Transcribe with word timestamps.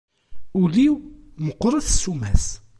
Ul-iw 0.61 0.95
meqqret 1.45 1.87
ssuma-s. 1.91 2.45